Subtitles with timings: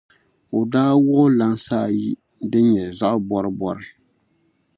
[0.57, 2.07] o daa wuɣi lans’ ayi
[2.51, 3.87] din nyɛ zaɣ’ bɔribɔri.